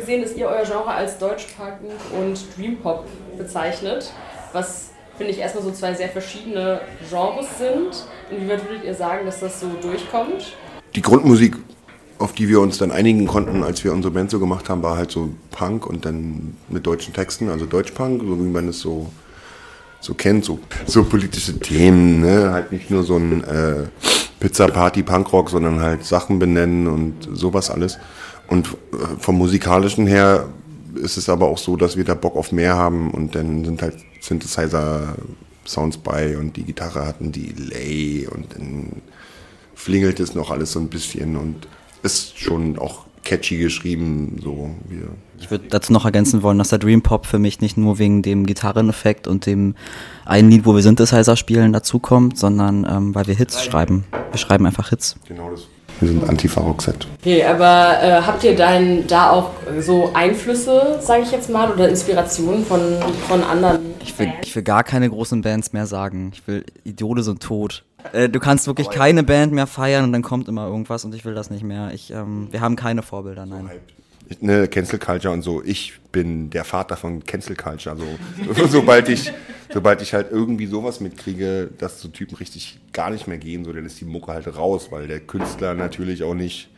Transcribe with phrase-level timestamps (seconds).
[0.00, 1.74] gesehen, dass ihr euer Genre als Deutschpunk
[2.18, 3.04] und Dreampop
[3.36, 4.12] bezeichnet,
[4.52, 8.06] was finde ich erstmal so zwei sehr verschiedene Genres sind.
[8.30, 10.56] Inwieweit würdet ihr sagen, dass das so durchkommt?
[10.94, 11.56] Die Grundmusik,
[12.18, 14.96] auf die wir uns dann einigen konnten, als wir unsere Band so gemacht haben, war
[14.96, 19.10] halt so Punk und dann mit deutschen Texten, also Deutschpunk, so wie man es so,
[20.00, 22.50] so kennt, so, so politische Themen, ne?
[22.52, 23.88] halt nicht nur so ein äh,
[24.40, 27.98] Pizza-Party-Punkrock, sondern halt Sachen benennen und sowas alles.
[28.50, 30.48] Und äh, vom musikalischen her
[30.96, 33.80] ist es aber auch so, dass wir da Bock auf mehr haben und dann sind
[33.80, 39.02] halt Synthesizer-Sounds bei und die Gitarre hat ein Delay und dann
[39.74, 41.68] flingelt es noch alles so ein bisschen und
[42.02, 44.40] ist schon auch catchy geschrieben.
[44.42, 44.70] So.
[44.88, 45.08] Wir
[45.38, 48.22] ich würde dazu noch ergänzen wollen, dass der Dream Pop für mich nicht nur wegen
[48.22, 49.74] dem Gitarreneffekt und dem
[50.26, 54.04] einen Lied, wo wir Synthesizer spielen, dazukommt, sondern ähm, weil wir Hits schreiben.
[54.30, 55.16] Wir schreiben einfach Hits.
[55.26, 55.68] Genau das.
[56.00, 57.06] Wir sind Antifa-Roxette.
[57.20, 59.50] Okay, aber äh, habt ihr dann da auch
[59.80, 62.80] so Einflüsse, sage ich jetzt mal, oder Inspirationen von,
[63.28, 63.80] von anderen?
[64.02, 66.30] Ich will, ich will gar keine großen Bands mehr sagen.
[66.32, 67.84] Ich will, Idole sind tot.
[68.12, 71.26] Äh, du kannst wirklich keine Band mehr feiern und dann kommt immer irgendwas und ich
[71.26, 71.90] will das nicht mehr.
[71.92, 73.70] Ich, ähm, wir haben keine Vorbilder, nein.
[74.38, 75.62] Ne, Cancel Culture und so.
[75.64, 77.96] Ich bin der Vater von Cancel Culture.
[77.96, 79.32] So, sobald ich,
[79.72, 83.72] sobald ich halt irgendwie sowas mitkriege, dass so Typen richtig gar nicht mehr gehen, so,
[83.72, 86.68] dann ist die Mucke halt raus, weil der Künstler natürlich auch nicht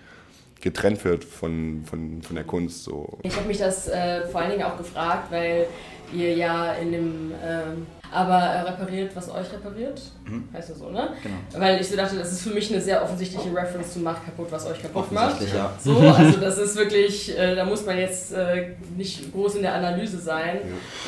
[0.62, 2.84] getrennt wird von, von, von der Kunst.
[2.84, 3.18] So.
[3.22, 5.66] Ich habe mich das äh, vor allen Dingen auch gefragt, weil
[6.14, 10.00] ihr ja in dem ähm, aber äh, repariert, was euch repariert.
[10.26, 10.48] Mhm.
[10.52, 11.08] Heißt das so, ne?
[11.22, 11.64] Genau.
[11.64, 14.48] Weil ich so dachte, das ist für mich eine sehr offensichtliche Reference zu Macht kaputt,
[14.50, 15.40] was euch kaputt macht.
[15.52, 15.72] Ja.
[15.82, 19.74] So, also das ist wirklich, äh, da muss man jetzt äh, nicht groß in der
[19.74, 20.58] Analyse sein,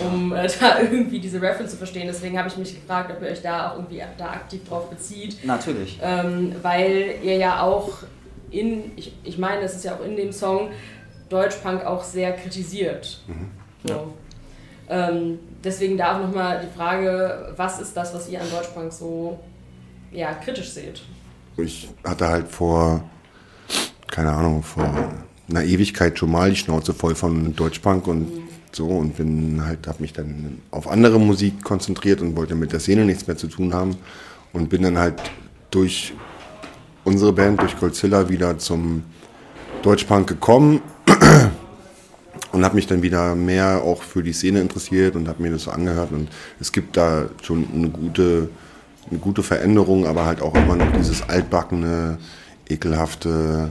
[0.00, 0.06] ja.
[0.06, 2.06] um äh, da irgendwie diese Reference zu verstehen.
[2.06, 5.44] Deswegen habe ich mich gefragt, ob ihr euch da auch irgendwie da aktiv drauf bezieht.
[5.44, 5.98] Natürlich.
[6.02, 7.98] Ähm, weil ihr ja auch
[8.50, 10.70] in, ich, ich meine, es ist ja auch in dem Song
[11.28, 13.20] Deutschpunk auch sehr kritisiert.
[13.26, 13.50] Mhm.
[13.86, 13.94] So.
[13.94, 14.04] Ja.
[14.88, 19.38] Ähm, deswegen da auch nochmal die Frage, was ist das, was ihr an Deutschbank so
[20.12, 21.02] ja, kritisch seht?
[21.56, 23.02] Ich hatte halt vor,
[24.08, 25.12] keine Ahnung, vor
[25.48, 28.48] einer Ewigkeit schon mal die Schnauze voll von Deutschpunk und mhm.
[28.72, 32.80] so und bin halt, habe mich dann auf andere Musik konzentriert und wollte mit der
[32.80, 33.96] Szene nichts mehr zu tun haben
[34.52, 35.20] und bin dann halt
[35.70, 36.12] durch
[37.04, 39.02] unsere Band, durch Godzilla wieder zum
[39.82, 40.80] Deutschpunk gekommen
[42.54, 45.64] und habe mich dann wieder mehr auch für die Szene interessiert und habe mir das
[45.64, 46.28] so angehört und
[46.60, 48.48] es gibt da schon eine gute,
[49.10, 52.18] eine gute Veränderung, aber halt auch immer noch dieses altbackene,
[52.68, 53.70] ekelhafte,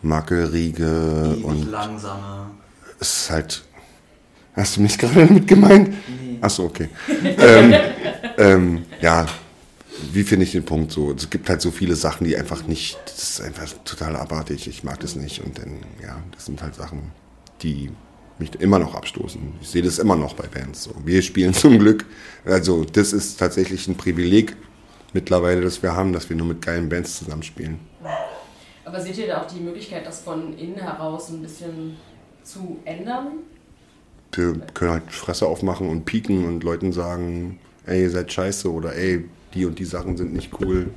[0.00, 2.50] Makelriege und langsame.
[2.98, 3.64] Es ist halt.
[4.54, 5.88] Hast du mich gerade damit gemeint?
[5.88, 6.38] Nee.
[6.40, 6.88] Achso, okay.
[7.22, 7.74] ähm,
[8.36, 9.26] ähm, ja,
[10.12, 11.12] wie finde ich den Punkt so?
[11.12, 14.84] Es gibt halt so viele Sachen, die einfach nicht, das ist einfach total abartig, ich
[14.84, 17.12] mag das nicht und dann, ja, das sind halt Sachen,
[17.62, 17.90] die
[18.42, 19.40] mich immer noch abstoßen.
[19.60, 20.84] Ich sehe das immer noch bei Bands.
[20.84, 20.90] So.
[21.04, 22.04] Wir spielen zum Glück,
[22.44, 24.56] also das ist tatsächlich ein Privileg
[25.12, 27.78] mittlerweile, das wir haben, dass wir nur mit geilen Bands zusammenspielen.
[28.84, 31.96] Aber seht ihr da auch die Möglichkeit, das von innen heraus ein bisschen
[32.42, 33.38] zu ändern?
[34.32, 38.94] Wir können halt Fresse aufmachen und pieken und Leuten sagen, ey, ihr seid scheiße oder
[38.94, 40.90] ey, die und die Sachen sind nicht cool.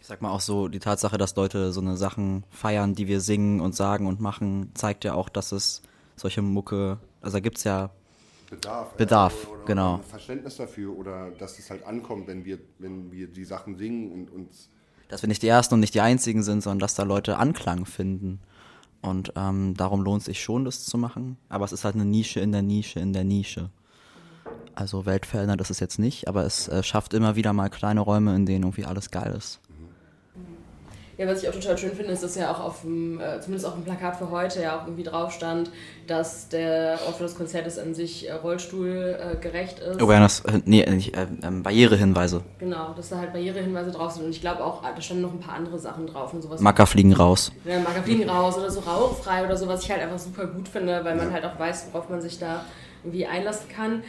[0.00, 3.20] Ich sag mal auch so, die Tatsache, dass Leute so eine Sachen feiern, die wir
[3.20, 5.82] singen und sagen und machen, zeigt ja auch, dass es
[6.22, 7.90] solche Mucke, also da gibt es ja
[8.52, 8.92] Bedarf.
[8.96, 10.00] Bedarf, oder, oder genau.
[10.08, 14.30] Verständnis dafür oder dass es halt ankommt, wenn wir, wenn wir die Sachen singen und
[14.30, 14.68] uns.
[15.08, 17.86] Dass wir nicht die Ersten und nicht die Einzigen sind, sondern dass da Leute Anklang
[17.86, 18.40] finden.
[19.00, 21.38] Und ähm, darum lohnt es sich schon, das zu machen.
[21.48, 23.70] Aber es ist halt eine Nische in der Nische in der Nische.
[24.74, 28.34] Also Weltverändert ist es jetzt nicht, aber es äh, schafft immer wieder mal kleine Räume,
[28.36, 29.60] in denen irgendwie alles geil ist.
[31.18, 33.66] Ja, was ich auch total schön finde, ist, dass ja auch auf dem, äh, zumindest
[33.66, 35.70] auf dem Plakat für heute ja auch irgendwie drauf stand,
[36.06, 40.00] dass der Ort für das Konzert ist an sich äh, rollstuhlgerecht ist.
[40.00, 42.42] Awareness, äh, nee, nicht, äh, ähm, Barrierehinweise.
[42.58, 45.40] Genau, dass da halt Barrierehinweise drauf sind und ich glaube auch, da standen noch ein
[45.40, 46.60] paar andere Sachen drauf und sowas.
[46.60, 47.52] Macker fliegen raus.
[47.64, 50.68] Ja, Macker fliegen raus oder so rauchfrei oder so, was ich halt einfach super gut
[50.68, 52.64] finde, weil man halt auch weiß, worauf man sich da
[53.04, 54.02] irgendwie einlassen kann.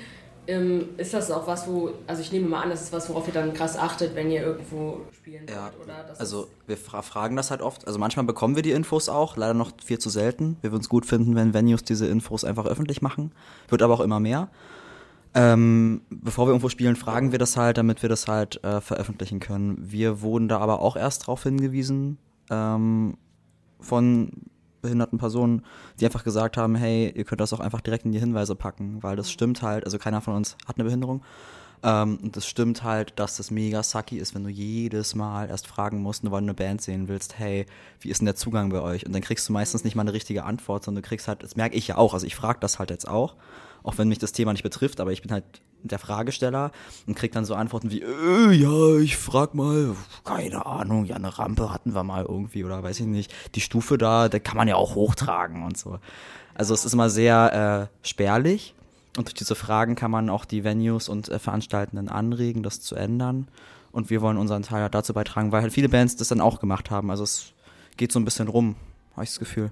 [0.46, 3.28] Ähm, ist das auch was, wo, also ich nehme mal an, das ist was, worauf
[3.28, 6.20] ihr dann krass achtet, wenn ihr irgendwo spielen ja, wollt, oder?
[6.20, 9.54] Also wir fra fragen das halt oft, also manchmal bekommen wir die Infos auch, leider
[9.54, 10.58] noch viel zu selten.
[10.62, 13.32] Wir würden es gut finden, wenn Venues diese Infos einfach öffentlich machen,
[13.70, 14.50] wird aber auch immer mehr.
[15.36, 19.40] Ähm, bevor wir irgendwo spielen, fragen wir das halt, damit wir das halt äh, veröffentlichen
[19.40, 19.78] können.
[19.80, 22.18] Wir wurden da aber auch erst darauf hingewiesen
[22.52, 23.18] ähm,
[23.80, 24.30] von
[24.84, 25.64] behinderten Personen,
[26.00, 29.02] die einfach gesagt haben, hey, ihr könnt das auch einfach direkt in die Hinweise packen,
[29.02, 31.24] weil das stimmt halt, also keiner von uns hat eine Behinderung.
[31.84, 35.68] Ähm, und es stimmt halt, dass das mega sucky ist, wenn du jedes Mal erst
[35.68, 37.66] fragen musst, nur weil du eine Band sehen willst, hey,
[38.00, 39.06] wie ist denn der Zugang bei euch?
[39.06, 41.58] Und dann kriegst du meistens nicht mal eine richtige Antwort, sondern du kriegst halt, das
[41.58, 43.36] merke ich ja auch, also ich frage das halt jetzt auch,
[43.84, 45.44] auch wenn mich das Thema nicht betrifft, aber ich bin halt
[45.84, 46.72] der Fragesteller
[47.08, 51.38] und krieg dann so Antworten wie, äh, ja, ich frag mal, keine Ahnung, ja, eine
[51.38, 54.68] Rampe hatten wir mal irgendwie oder weiß ich nicht, die Stufe da, da kann man
[54.68, 56.00] ja auch hochtragen und so.
[56.56, 58.74] Also es ist immer sehr äh, spärlich
[59.18, 62.96] und durch diese Fragen kann man auch die Venues und äh, Veranstaltenden anregen, das zu
[62.96, 63.48] ändern.
[63.92, 66.60] Und wir wollen unseren Teil halt dazu beitragen, weil halt viele Bands das dann auch
[66.60, 67.12] gemacht haben.
[67.12, 67.54] Also es
[67.96, 68.76] geht so ein bisschen rum,
[69.12, 69.72] habe ich das Gefühl.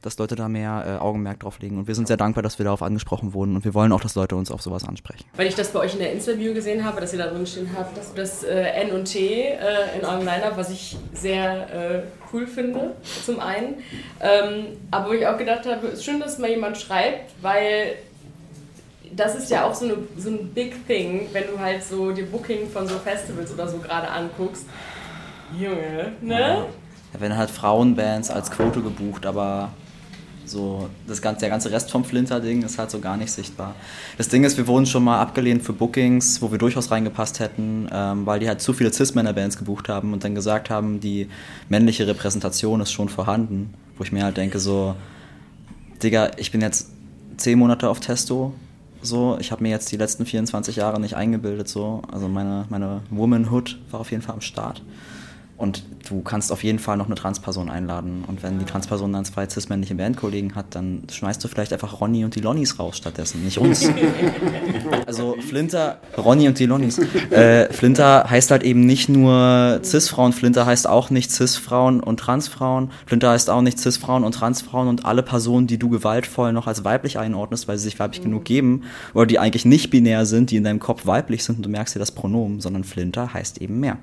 [0.00, 1.76] Dass Leute da mehr äh, Augenmerk drauf legen.
[1.78, 3.56] Und wir sind sehr dankbar, dass wir darauf angesprochen wurden.
[3.56, 5.24] Und wir wollen auch, dass Leute uns auf sowas ansprechen.
[5.34, 7.70] Weil ich das bei euch in der Interview gesehen habe, dass ihr da drin stehen
[7.76, 9.56] habt, dass du das äh, N und T äh,
[9.98, 12.02] in eurem Line-Up, was ich sehr äh,
[12.32, 13.76] cool finde, zum einen.
[14.20, 17.96] Ähm, aber wo ich auch gedacht habe, ist schön, dass mal jemand schreibt, weil
[19.16, 22.22] das ist ja auch so, eine, so ein Big Thing, wenn du halt so die
[22.22, 24.66] Booking von so Festivals oder so gerade anguckst.
[25.58, 26.40] Junge, ne?
[26.40, 26.66] Ja.
[27.12, 29.70] Da werden halt Frauenbands als Quote gebucht, aber
[30.48, 33.74] so das ganze, der ganze Rest vom Flinter-Ding ist halt so gar nicht sichtbar.
[34.16, 37.88] Das Ding ist, wir wurden schon mal abgelehnt für Bookings, wo wir durchaus reingepasst hätten,
[37.92, 41.28] ähm, weil die halt zu viele Cis-Männer-Bands gebucht haben und dann gesagt haben, die
[41.68, 43.74] männliche Repräsentation ist schon vorhanden.
[43.96, 44.94] Wo ich mir halt denke, so,
[46.02, 46.90] Digga, ich bin jetzt
[47.36, 48.54] zehn Monate auf Testo,
[49.00, 52.02] so, ich habe mir jetzt die letzten 24 Jahre nicht eingebildet, so.
[52.10, 54.82] Also meine, meine Womanhood war auf jeden Fall am Start.
[55.56, 58.24] Und du kannst auf jeden Fall noch eine Transperson einladen.
[58.26, 62.24] Und wenn die Transperson dann zwei cis-männliche Bandkollegen hat, dann schmeißt du vielleicht einfach Ronny
[62.24, 63.88] und die Lonnies raus stattdessen, nicht uns.
[65.06, 66.98] also Flinter, Ronny und die Lonnies.
[67.30, 72.90] Äh, Flinter heißt halt eben nicht nur cis-Frauen, Flinter heißt auch nicht cis-Frauen und Transfrauen.
[73.06, 76.84] Flinter heißt auch nicht cis-Frauen und Transfrauen und alle Personen, die du gewaltvoll noch als
[76.84, 78.24] weiblich einordnest, weil sie sich weiblich mhm.
[78.24, 78.82] genug geben,
[79.14, 81.94] oder die eigentlich nicht binär sind, die in deinem Kopf weiblich sind und du merkst
[81.94, 83.98] dir das Pronomen, sondern Flinter heißt eben mehr.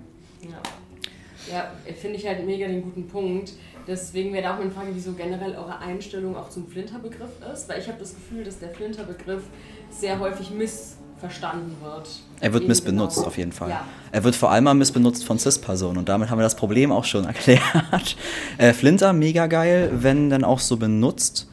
[1.56, 1.72] Ja,
[2.02, 3.54] finde ich halt mega den guten Punkt.
[3.88, 7.80] Deswegen wäre da auch meine Frage, wieso generell eure Einstellung auch zum Flinter-Begriff ist, weil
[7.80, 9.44] ich habe das Gefühl, dass der Flinter-Begriff
[9.90, 12.10] sehr häufig missverstanden wird.
[12.42, 13.28] Er wird missbenutzt, genau.
[13.28, 13.70] auf jeden Fall.
[13.70, 13.86] Ja.
[14.12, 17.06] Er wird vor allem mal missbenutzt von Cis-Personen und damit haben wir das Problem auch
[17.06, 18.18] schon erklärt.
[18.58, 21.48] Äh, Flinter, mega geil, wenn dann auch so benutzt.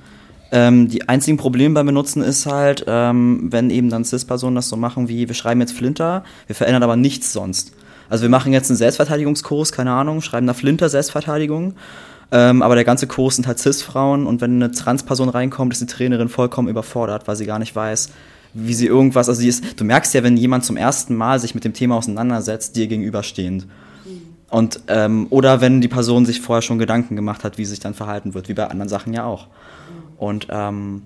[0.51, 4.77] Ähm, die einzigen Probleme beim Benutzen ist halt, ähm, wenn eben dann Cis-Personen das so
[4.77, 7.73] machen wie, wir schreiben jetzt Flinter, wir verändern aber nichts sonst.
[8.13, 11.77] Also wir machen jetzt einen Selbstverteidigungskurs, keine Ahnung, schreiben da Flinter Selbstverteidigung.
[12.31, 15.87] Ähm, aber der ganze Kurs sind halt Cis-Frauen und wenn eine Transperson reinkommt, ist die
[15.87, 18.11] Trainerin vollkommen überfordert, weil sie gar nicht weiß,
[18.53, 21.55] wie sie irgendwas, also sie ist, du merkst ja, wenn jemand zum ersten Mal sich
[21.55, 23.67] mit dem Thema auseinandersetzt, dir gegenüberstehend.
[24.51, 27.81] Und, ähm, oder wenn die Person sich vorher schon Gedanken gemacht hat, wie sie sich
[27.81, 29.47] dann verhalten wird, wie bei anderen Sachen ja auch.
[30.19, 31.01] Und ähm,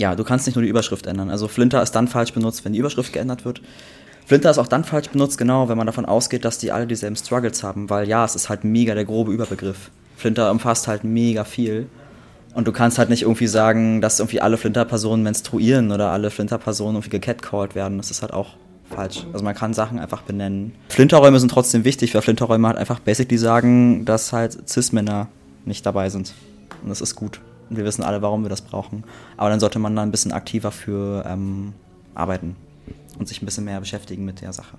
[0.00, 1.30] ja, du kannst nicht nur die Überschrift ändern.
[1.30, 3.62] Also Flinter ist dann falsch benutzt, wenn die Überschrift geändert wird.
[4.26, 7.14] Flinter ist auch dann falsch benutzt, genau, wenn man davon ausgeht, dass die alle dieselben
[7.14, 9.92] Struggles haben, weil ja, es ist halt mega der grobe Überbegriff.
[10.16, 11.86] Flinter umfasst halt mega viel.
[12.52, 16.96] Und du kannst halt nicht irgendwie sagen, dass irgendwie alle Flinter-Personen menstruieren oder alle Flinter-Personen
[16.96, 17.98] irgendwie gecatcalled werden.
[17.98, 18.56] Das ist halt auch
[18.90, 19.24] falsch.
[19.32, 20.72] Also man kann Sachen einfach benennen.
[20.88, 25.28] Flinterräume sind trotzdem wichtig, weil Flinterräume halt einfach basically sagen, dass halt Cis-Männer
[25.66, 26.34] nicht dabei sind.
[26.82, 27.40] Und das ist gut.
[27.70, 29.04] Und wir wissen alle, warum wir das brauchen.
[29.36, 31.74] Aber dann sollte man da ein bisschen aktiver für ähm,
[32.16, 32.56] arbeiten
[33.18, 34.76] und sich ein bisschen mehr beschäftigen mit der Sache.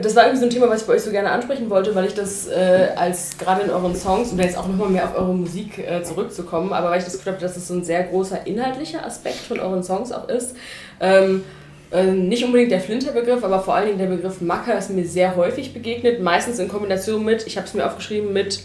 [0.00, 2.06] Das war irgendwie so ein Thema, was ich bei euch so gerne ansprechen wollte, weil
[2.06, 5.34] ich das äh, als gerade in euren Songs, um jetzt auch nochmal mehr auf eure
[5.34, 8.46] Musik äh, zurückzukommen, aber weil ich das Gefühl habe, dass es so ein sehr großer
[8.46, 10.56] inhaltlicher Aspekt von euren Songs auch ist.
[11.00, 11.44] Ähm,
[11.90, 15.36] äh, nicht unbedingt der Flinter-Begriff, aber vor allen Dingen der Begriff Macker ist mir sehr
[15.36, 18.62] häufig begegnet, meistens in Kombination mit, ich habe es mir aufgeschrieben, mit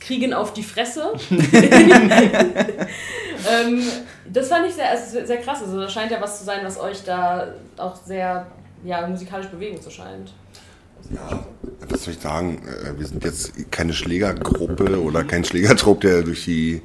[0.00, 1.12] Kriegen auf die Fresse.
[3.48, 3.82] ähm,
[4.32, 5.62] das fand ich sehr, also sehr krass.
[5.62, 8.46] Also das scheint ja was zu sein, was euch da auch sehr
[8.84, 10.32] ja, musikalisch bewegen zu scheint.
[11.10, 11.44] Ja,
[11.88, 12.62] was soll ich sagen?
[12.66, 16.82] Äh, wir sind jetzt keine Schlägergruppe oder kein Schlägertrupp, der durch die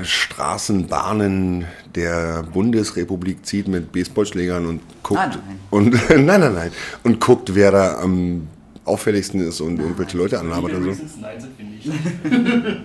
[0.00, 5.60] Straßenbahnen der Bundesrepublik zieht mit Baseballschlägern und guckt ah, nein.
[5.70, 8.48] und nein nein nein und guckt wer da am
[8.84, 11.00] auffälligsten ist und irgendwelche Leute anlabert oder so.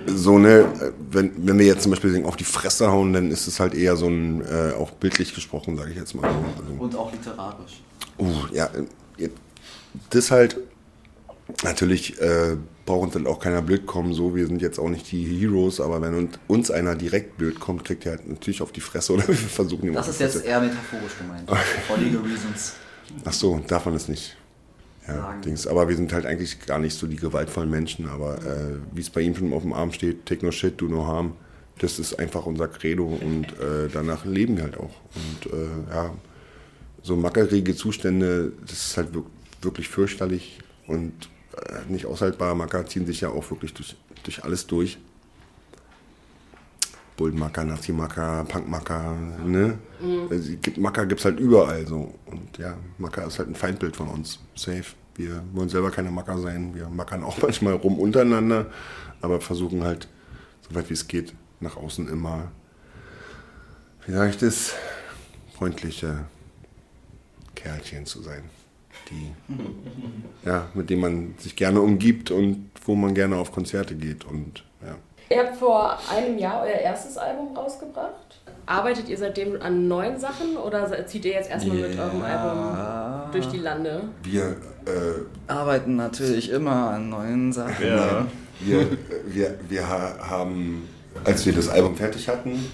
[0.15, 0.65] so ne,
[1.09, 3.95] wenn, wenn wir jetzt zum Beispiel auf die Fresse hauen, dann ist es halt eher
[3.95, 6.27] so ein, äh, auch bildlich gesprochen, sage ich jetzt mal.
[6.27, 6.43] Also,
[6.77, 7.81] und auch literarisch.
[8.19, 8.69] Uh, ja,
[10.11, 10.57] das halt,
[11.63, 15.11] natürlich äh, braucht uns dann auch keiner blöd kommen, so, wir sind jetzt auch nicht
[15.11, 18.81] die Heroes, aber wenn uns einer direkt blöd kommt, kriegt er halt natürlich auf die
[18.81, 21.49] Fresse oder wir versuchen ihn Das ist jetzt eher metaphorisch gemeint,
[21.87, 22.73] for legal reasons.
[23.25, 24.35] Ach so, darf man es nicht
[25.07, 25.67] ja, Dings.
[25.67, 28.07] Aber wir sind halt eigentlich gar nicht so die gewaltvollen Menschen.
[28.07, 30.87] Aber äh, wie es bei ihm schon auf dem Arm steht, take no shit, do
[30.87, 31.33] no harm,
[31.79, 34.93] das ist einfach unser Credo und äh, danach leben wir halt auch.
[35.15, 36.13] Und äh, ja,
[37.03, 39.09] so mackerige Zustände, das ist halt
[39.61, 41.13] wirklich fürchterlich und
[41.55, 42.55] äh, nicht aushaltbar.
[42.55, 44.97] Macker ziehen sich ja auch wirklich durch, durch alles durch.
[47.17, 49.79] Bullenmacker, Nazi-Macker, Punk-Macker, ne?
[49.99, 50.59] Mhm.
[50.77, 52.13] Macker gibt es halt überall so.
[52.27, 54.39] Und ja, Macker ist halt ein Feindbild von uns.
[54.55, 54.85] Safe.
[55.15, 56.75] Wir wollen selber keine Macker sein.
[56.75, 58.67] Wir mackern auch manchmal rum untereinander,
[59.19, 60.07] aber versuchen halt,
[60.61, 62.51] so weit wie es geht, nach außen immer,
[64.05, 64.75] wie sage ich das,
[65.57, 66.25] freundliche
[67.55, 68.43] Kerlchen zu sein.
[69.09, 69.31] Die,
[70.45, 74.23] ja, mit denen man sich gerne umgibt und wo man gerne auf Konzerte geht.
[74.25, 74.95] Und, ja.
[75.29, 78.13] Ihr habt vor einem Jahr euer erstes Album rausgebracht.
[78.65, 81.87] Arbeitet ihr seitdem an neuen Sachen oder zieht ihr jetzt erstmal yeah.
[81.87, 84.03] mit eurem Album durch die Lande?
[84.23, 87.85] Wir äh, arbeiten natürlich immer an neuen Sachen.
[87.85, 88.25] Ja.
[88.59, 88.87] Wir,
[89.25, 90.87] wir, wir haben,
[91.23, 92.71] als wir das Album fertig hatten,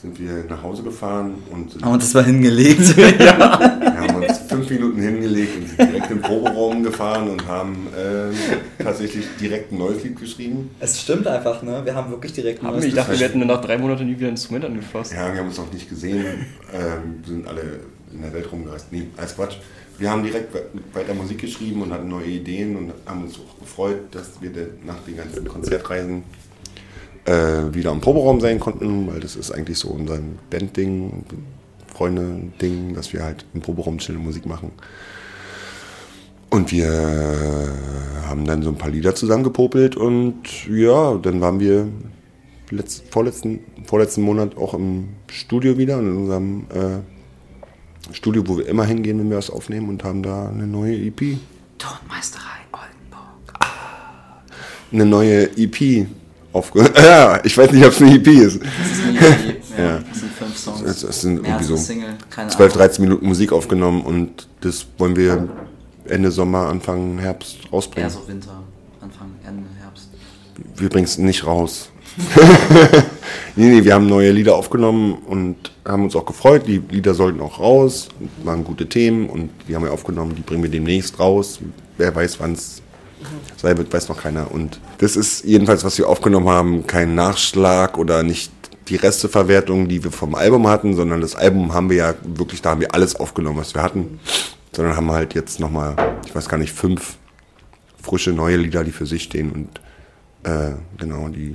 [0.00, 2.96] sind wir nach Hause gefahren und haben uns das mal hingelegt.
[2.96, 3.08] ja.
[3.18, 4.11] Wir haben uns
[4.52, 9.78] fünf Minuten hingelegt und sind direkt im Proberaum gefahren und haben äh, tatsächlich direkt ein
[9.78, 10.70] neues Lied geschrieben.
[10.80, 11.82] Es stimmt einfach, ne?
[11.84, 12.90] Wir haben wirklich direkt ein neues Lied.
[12.90, 15.12] Ich dachte, wir hätten nach drei Monaten nie wieder ein Instrument angefasst.
[15.12, 16.24] Ja, wir haben uns auch nicht gesehen.
[16.72, 17.80] Ähm, sind alle
[18.12, 18.86] in der Welt rumgereist.
[18.92, 19.56] Nee, als Quatsch.
[19.98, 20.54] Wir haben direkt
[20.94, 24.50] weiter Musik geschrieben und hatten neue Ideen und haben uns auch gefreut, dass wir
[24.84, 26.24] nach den ganzen Konzertreisen
[27.24, 27.32] äh,
[27.72, 30.18] wieder im Proberaum sein konnten, weil das ist eigentlich so unser
[30.50, 31.24] Band-Ding,
[31.92, 34.72] Freunde-Ding, dass wir halt im Proberaum chillen Musik machen.
[36.50, 37.72] Und wir
[38.26, 41.88] haben dann so ein paar Lieder zusammengepopelt und ja, dann waren wir
[42.70, 48.84] letzt, vorletzten, vorletzten Monat auch im Studio wieder, in unserem äh, Studio, wo wir immer
[48.84, 51.38] hingehen, wenn wir was aufnehmen und haben da eine neue EP.
[51.78, 53.54] Tonmeisterei Oldenburg.
[53.60, 54.42] Ah,
[54.92, 56.06] eine neue EP
[56.52, 56.98] aufgehört.
[57.02, 58.60] Ja, ich weiß nicht, ob es eine EP ist.
[59.76, 59.84] Ja.
[59.84, 59.98] ja.
[60.08, 60.82] Das sind fünf Songs.
[60.82, 62.14] Es, es sind irgendwie so Single,
[62.48, 65.48] 12, 13 Minuten Musik aufgenommen und das wollen wir
[66.04, 68.10] Ende Sommer, Anfang Herbst rausbringen.
[68.10, 68.62] Eher so Winter,
[69.00, 70.08] Anfang, Ende Herbst.
[70.76, 71.90] Wir bringen es nicht raus.
[73.56, 76.66] nee, nee, wir haben neue Lieder aufgenommen und haben uns auch gefreut.
[76.66, 78.08] Die Lieder sollten auch raus,
[78.44, 81.58] waren gute Themen und die haben wir aufgenommen, die bringen wir demnächst raus.
[81.96, 82.82] Wer weiß, wann es
[83.56, 84.50] sein wird, weiß noch keiner.
[84.50, 88.52] Und das ist jedenfalls, was wir aufgenommen haben, kein Nachschlag oder nicht
[88.88, 92.70] die Resteverwertung, die wir vom Album hatten, sondern das Album haben wir ja wirklich, da
[92.70, 94.20] haben wir alles aufgenommen, was wir hatten.
[94.74, 95.96] Sondern haben halt jetzt nochmal,
[96.26, 97.16] ich weiß gar nicht, fünf
[98.02, 99.80] frische neue Lieder, die für sich stehen und
[100.50, 101.54] äh, genau, die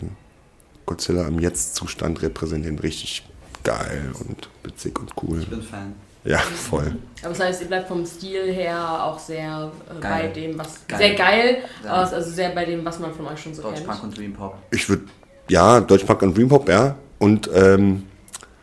[0.86, 2.80] Godzilla im Jetzt-Zustand repräsentieren.
[2.80, 3.28] Richtig
[3.64, 5.42] geil und witzig und cool.
[5.42, 5.94] Ich bin Fan.
[6.24, 6.96] Ja, voll.
[7.22, 10.86] Aber das heißt, ihr bleibt vom Stil her auch sehr äh, bei dem, was.
[10.88, 10.98] Geil.
[10.98, 11.92] Sehr geil, ja.
[11.92, 13.88] also sehr bei dem, was man von euch schon so Deutsch kennt.
[13.88, 14.58] Deutschpunk und Dream Pop.
[14.72, 15.04] Ich würde,
[15.48, 16.96] ja, Deutschpunk und Dream Pop, ja.
[17.20, 18.04] Und, ähm.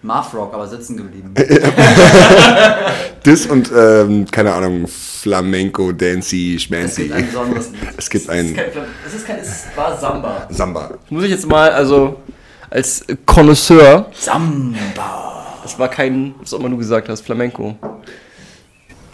[0.02, 1.32] Marth Rock, aber sitzen geblieben.
[3.22, 6.86] das und, ähm, keine Ahnung, Flamenco, Dancy, Schmancy.
[6.86, 7.80] Es gibt ein besonderes Lied.
[7.96, 8.58] Es gibt ein.
[9.06, 10.46] Es, ist kein, es war Samba.
[10.50, 10.98] Samba.
[11.08, 12.20] Muss ich jetzt mal, also,
[12.68, 14.10] als Connoisseur.
[14.12, 15.58] Samba.
[15.62, 17.74] Das war kein, was auch immer du gesagt hast, Flamenco.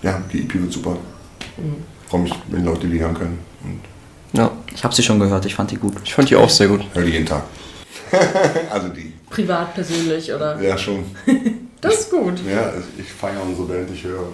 [0.02, 0.96] Ja, die EP wird super.
[1.56, 1.76] Mhm.
[2.08, 3.38] Freue mich, wenn Leute die hören können.
[3.62, 3.80] Und
[4.32, 4.50] ja.
[4.74, 5.94] Ich habe sie schon gehört, ich fand die gut.
[6.04, 6.84] Ich fand die auch sehr gut.
[6.92, 7.44] Hör die jeden Tag.
[8.70, 9.09] also die.
[9.30, 10.60] Privat, persönlich, oder?
[10.60, 11.04] Ja, schon.
[11.80, 12.34] das ist gut.
[12.46, 14.26] Ja, ich feiere unsere Band, ich höre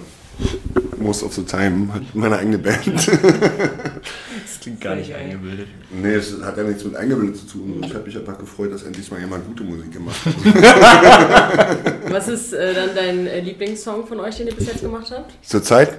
[0.98, 2.86] Most of the Time, meine eigene Band.
[2.96, 5.68] das klingt gar nicht eingebildet.
[5.90, 7.82] Nee, es hat ja nichts mit eingebildet zu tun.
[7.84, 11.84] Ich habe mich einfach gefreut, dass endlich mal jemand gute Musik gemacht hat.
[12.10, 15.32] Was ist äh, dann dein äh, Lieblingssong von euch, den ihr bis jetzt gemacht habt?
[15.46, 15.98] Zurzeit?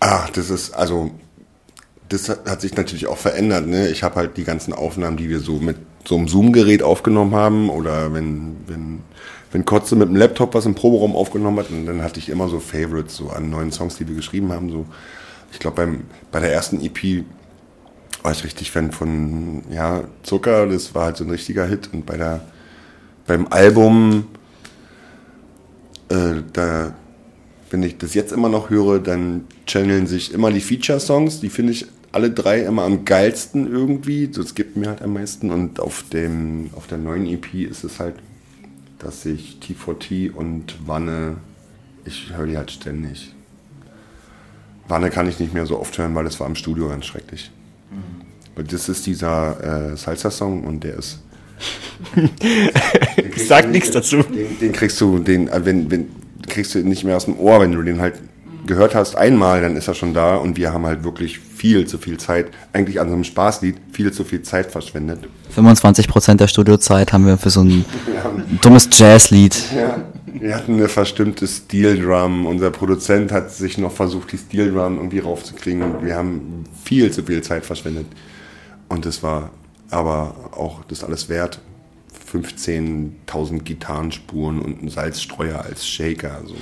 [0.00, 1.12] Ach, das ist, also,
[2.08, 3.66] das hat sich natürlich auch verändert.
[3.66, 3.88] Ne?
[3.88, 7.68] Ich habe halt die ganzen Aufnahmen, die wir so mit so einem Zoom-Gerät aufgenommen haben
[7.68, 9.00] oder wenn, wenn
[9.52, 12.60] wenn Kotze mit dem Laptop was im Proberaum aufgenommen hat, dann hatte ich immer so
[12.60, 14.70] Favorites so an neuen Songs, die wir geschrieben haben.
[14.70, 14.86] So,
[15.50, 17.24] ich glaube, bei der ersten EP
[18.22, 21.88] war ich richtig Fan von ja, Zucker, das war halt so ein richtiger Hit.
[21.92, 22.42] Und bei der,
[23.26, 24.26] beim Album,
[26.10, 26.94] äh, da,
[27.70, 31.72] wenn ich das jetzt immer noch höre, dann channeln sich immer die Feature-Songs, die finde
[31.72, 34.28] ich alle drei immer am geilsten irgendwie.
[34.28, 35.50] Das gibt mir halt am meisten.
[35.50, 38.14] Und auf, dem, auf der neuen EP ist es halt
[38.98, 41.36] dass ich T4T und Wanne,
[42.04, 43.32] ich höre die halt ständig.
[44.88, 47.50] Wanne kann ich nicht mehr so oft hören, weil das war im Studio ganz schrecklich.
[47.90, 48.66] Mhm.
[48.66, 51.20] Das ist dieser äh, Salsa-Song und der ist.
[53.36, 54.22] Sag nichts dazu.
[54.22, 56.08] Den, den, kriegst du, den, äh, wenn, wenn,
[56.48, 58.14] kriegst du nicht mehr aus dem Ohr, wenn du den halt
[58.66, 61.98] gehört hast einmal, dann ist er schon da und wir haben halt wirklich viel zu
[61.98, 65.18] viel Zeit, eigentlich an so einem Spaßlied, viel zu viel Zeit verschwendet.
[65.56, 67.84] 25% der Studiozeit haben wir für so ein
[68.62, 69.56] dummes Jazzlied.
[69.74, 69.98] Ja,
[70.32, 72.46] Wir hatten eine verstimmte Steel Drum.
[72.46, 75.82] Unser Produzent hat sich noch versucht, die Steel Drum irgendwie raufzukriegen.
[75.82, 78.06] Und wir haben viel zu viel Zeit verschwendet.
[78.88, 79.50] Und das war
[79.90, 81.58] aber auch das alles wert.
[82.32, 86.42] 15.000 Gitarrenspuren und ein Salzstreuer als Shaker.
[86.46, 86.54] So.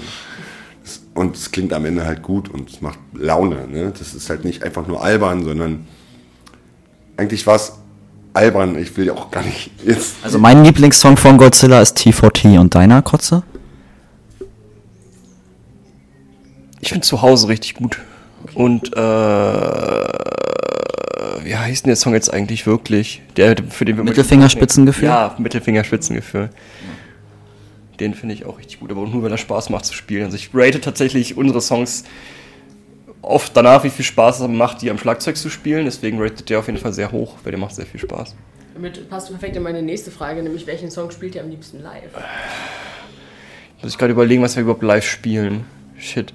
[1.14, 3.68] Und es klingt am Ende halt gut und es macht Laune.
[3.68, 3.92] Ne?
[3.96, 5.86] Das ist halt nicht einfach nur albern, sondern
[7.16, 7.74] eigentlich war es
[8.32, 8.76] albern.
[8.76, 10.16] Ich will ja auch gar nicht jetzt.
[10.22, 13.44] Also mein Lieblingssong von Godzilla ist T4T und deiner, Kotze?
[16.80, 18.00] Ich finde zu Hause richtig gut.
[18.54, 19.00] Und äh,
[21.44, 23.22] wie heißt denn der Song jetzt eigentlich wirklich?
[23.36, 25.08] Der, für den wir Mittelfingerspitzengefühl?
[25.08, 26.50] Ja, Mittelfingerspitzengefühl.
[28.00, 30.24] Den finde ich auch richtig gut, aber nur weil er Spaß macht zu spielen.
[30.24, 32.04] Also ich rate tatsächlich unsere Songs
[33.22, 35.84] oft danach, wie viel Spaß es macht, die am Schlagzeug zu spielen.
[35.84, 38.34] Deswegen ratet der auf jeden Fall sehr hoch, weil der macht sehr viel Spaß.
[38.74, 42.10] Damit passt perfekt in meine nächste Frage, nämlich welchen Song spielt ihr am liebsten live?
[43.80, 45.64] Muss ich gerade überlegen, was wir überhaupt live spielen.
[45.96, 46.34] Shit.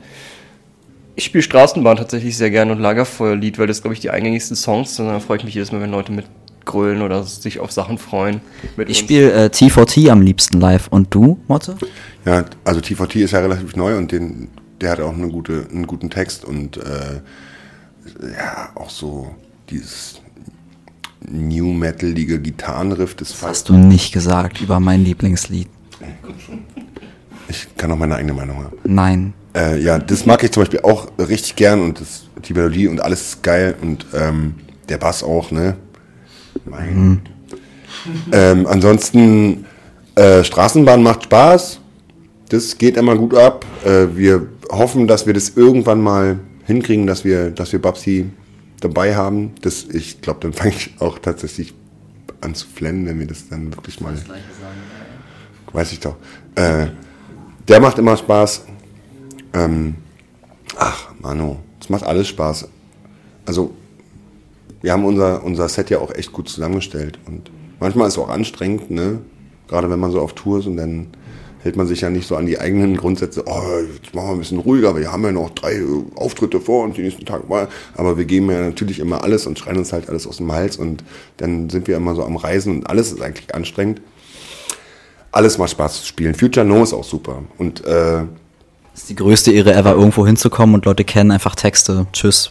[1.16, 4.96] Ich spiele Straßenbahn tatsächlich sehr gerne und Lagerfeuerlied, weil das, glaube ich, die eingängigsten Songs
[4.96, 5.08] sind.
[5.08, 6.14] Da freue ich mich jedes Mal, wenn Leute
[6.70, 8.42] mitgrölen oder sich auf Sachen freuen.
[8.78, 10.88] Mit Ich spiele äh, T4T am liebsten live.
[10.90, 11.76] Und du, Motte?
[12.26, 14.50] Ja, also T4T ist ja relativ neu und den,
[14.82, 17.22] der hat auch eine gute, einen guten Text und äh,
[18.22, 19.34] ja, auch so
[19.70, 20.22] dieses
[21.30, 23.50] New Metalige Gitarrenriff, das Das fast.
[23.50, 25.68] hast du nicht gesagt über mein Lieblingslied.
[27.50, 28.78] Ich kann auch meine eigene Meinung haben.
[28.84, 29.34] Nein.
[29.56, 33.02] Äh, ja, das mag ich zum Beispiel auch richtig gern und das, die Melodie und
[33.02, 34.56] alles ist geil und ähm,
[34.88, 35.76] der Bass auch, ne?
[36.66, 37.22] Mein.
[38.32, 39.66] Ähm, ansonsten,
[40.16, 41.80] äh, Straßenbahn macht Spaß.
[42.50, 43.66] Das geht immer gut ab.
[43.86, 48.30] Äh, wir hoffen, dass wir das irgendwann mal hinkriegen, dass wir, dass wir Babsi
[48.80, 49.54] dabei haben.
[49.62, 51.74] Das, ich glaube, dann fange ich auch tatsächlich
[52.42, 54.16] an zu flennen, wenn wir das dann wirklich mal.
[55.72, 56.16] Weiß ich doch.
[56.56, 56.88] Äh,
[57.68, 58.66] der macht immer Spaß.
[59.54, 59.96] Ähm,
[60.78, 62.68] ach, Manu, es macht alles Spaß.
[63.46, 63.76] Also,
[64.82, 67.20] wir haben unser, unser Set ja auch echt gut zusammengestellt.
[67.26, 69.20] Und manchmal ist es auch anstrengend, ne?
[69.68, 71.08] Gerade wenn man so auf Tour ist und dann
[71.62, 73.62] hält man sich ja nicht so an die eigenen Grundsätze, oh,
[73.94, 76.98] jetzt machen wir ein bisschen ruhiger, wir haben ja noch drei äh, Auftritte vor und
[76.98, 77.44] die nächsten Tage.
[77.96, 80.78] Aber wir geben ja natürlich immer alles und schreien uns halt alles aus dem Hals
[80.78, 81.04] und
[81.38, 84.02] dann sind wir immer so am Reisen und alles ist eigentlich anstrengend.
[85.32, 86.34] Alles macht Spaß zu spielen.
[86.34, 87.44] Future No ist auch super.
[87.58, 88.24] Und äh,
[88.96, 92.08] ist die größte Ehre ever, irgendwo hinzukommen und Leute kennen einfach Texte.
[92.14, 92.50] Tschüss.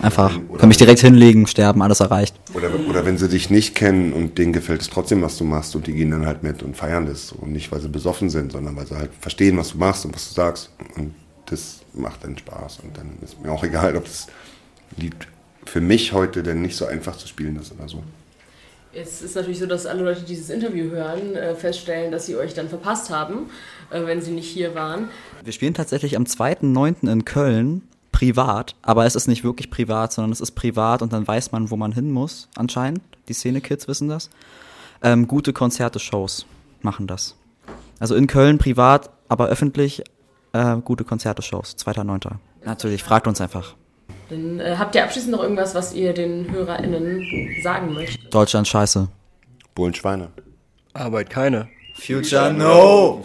[0.00, 0.38] Einfach.
[0.58, 2.34] Kann mich direkt hinlegen, sterben, alles erreicht.
[2.54, 5.74] Oder, oder wenn sie dich nicht kennen und denen gefällt es trotzdem, was du machst
[5.76, 7.32] und die gehen dann halt mit und feiern das.
[7.32, 10.14] Und nicht, weil sie besoffen sind, sondern weil sie halt verstehen, was du machst und
[10.14, 10.70] was du sagst.
[10.96, 11.14] Und
[11.46, 12.80] das macht dann Spaß.
[12.82, 14.26] Und dann ist mir auch egal, ob das
[14.96, 15.14] Lied
[15.64, 18.02] für mich heute denn nicht so einfach zu spielen ist oder so.
[18.96, 22.36] Es ist natürlich so, dass alle Leute, die dieses Interview hören, äh, feststellen, dass sie
[22.36, 23.50] euch dann verpasst haben,
[23.90, 25.08] äh, wenn sie nicht hier waren.
[25.42, 27.10] Wir spielen tatsächlich am 2.9.
[27.10, 27.82] in Köln
[28.24, 31.70] privat, aber es ist nicht wirklich privat, sondern es ist privat und dann weiß man,
[31.70, 33.02] wo man hin muss, anscheinend.
[33.28, 34.30] Die Szene-Kids wissen das.
[35.02, 36.46] Ähm, gute Konzerte, Shows
[36.80, 37.36] machen das.
[37.98, 40.02] Also in Köln privat, aber öffentlich
[40.52, 41.76] äh, gute Konzerte, Shows.
[41.76, 42.30] 2.9.
[42.64, 43.74] Natürlich, fragt uns einfach.
[44.30, 47.26] Dann äh, habt ihr abschließend noch irgendwas, was ihr den HörerInnen
[47.62, 48.32] sagen möchtet?
[48.32, 49.08] Deutschland scheiße.
[49.74, 50.30] Bullenschweine.
[50.94, 51.68] Arbeit keine.
[51.94, 53.24] Future no!